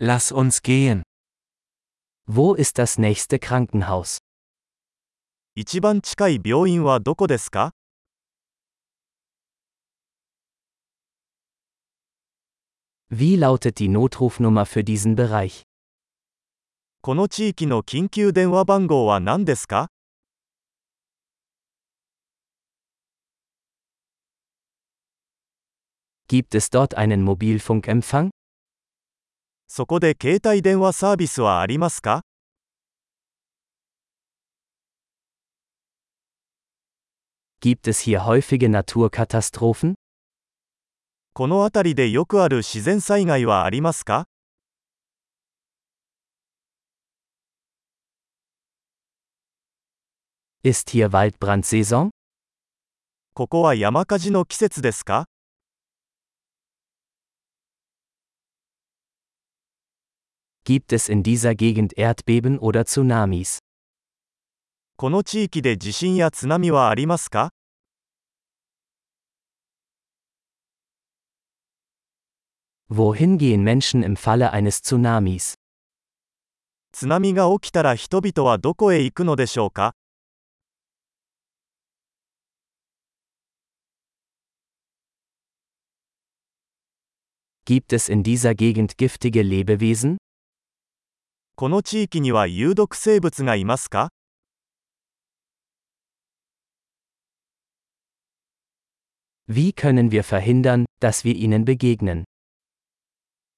[0.00, 1.02] Lass uns gehen.
[2.24, 4.18] Wo ist das nächste Krankenhaus?
[5.56, 7.72] 一番近い病院はどこですか
[13.10, 15.64] Wie lautet die Notrufnummer für diesen Bereich?
[17.00, 19.88] この地域の緊急電話番号は何ですか
[26.28, 28.30] Gibt es dort einen Mobilfunkempfang?
[29.70, 32.22] そこで携帯電話サービスはありますか
[37.60, 39.94] Gibt es hier häufige Naturkatastrophen?
[41.34, 44.24] この辺りでよくある自然災害はありますか
[50.64, 52.08] Ist hier Waldbrandsaison?
[53.34, 55.26] ここは山火事の季節ですか
[60.67, 63.59] Gibt es in dieser Gegend Erdbeben oder Tsunamis?
[64.95, 67.49] この地域で地震や津波はありますか
[72.89, 75.55] Wohin gehen Menschen im Falle eines Tsunamis?
[76.93, 79.95] 津波が起きたら人々はどこへ行くのでしょうか
[87.65, 90.15] Gibt es in dieser Gegend giftige Lebewesen?
[91.63, 94.09] この地域には有毒生物がいますか
[99.47, 102.25] Wie können wir verhindern, dass wir ihnen begegnen?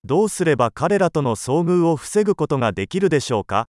[0.04, 3.66] どうすれば彼らとの遭遇を防ぐことができるでしょうか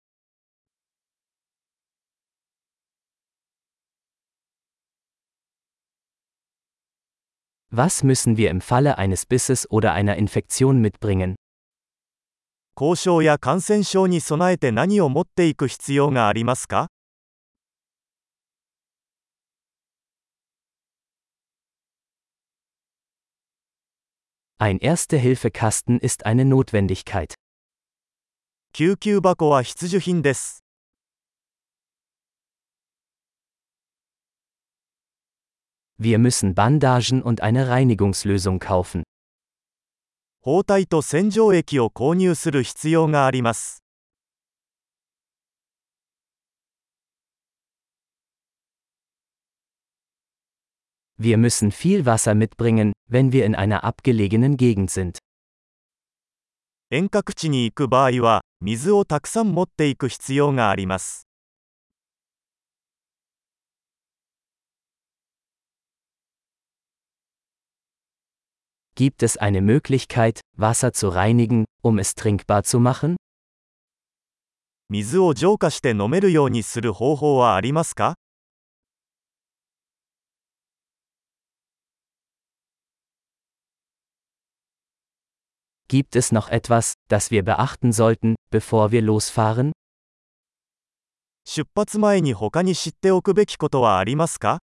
[7.73, 11.37] Was müssen wir im Falle eines Bisses oder einer Infektion mitbringen?
[12.82, 16.88] 交渉や感染症に備えて何を持っていく必要がありますか
[24.58, 27.36] Ein Erste-Hilfe-Kasten ist eine Notwendigkeit.
[28.74, 30.64] 救急箱は必需品です
[36.00, 39.04] Wir müssen Bandagen und eine Reinigungslösung kaufen.
[40.44, 43.84] 包帯と洗浄液を購入する必要があります
[51.20, 55.20] Wir müssen viel Wasser mitbringen, wenn wir in einer abgelegenen Gegend sind.
[56.90, 61.28] 遠隔地に行く場合は水をたくさん持っていく必要があります
[69.01, 73.17] Gibt es eine Möglichkeit, Wasser zu reinigen, um es trinkbar zu machen?
[74.89, 78.15] 水を浄化して飲めるようにする方法はありますか
[85.89, 89.73] Gibt es noch etwas, das wir beachten sollten, bevor wir losfahren?
[91.45, 94.61] 出発前に他に知っておくべきことはありますか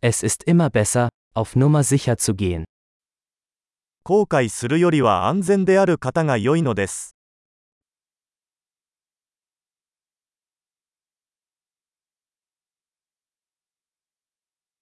[0.00, 2.64] Es ist immer besser, auf Nummer sicher zu gehen.
[4.06, 7.16] 後悔するよりは安全である方が良いのです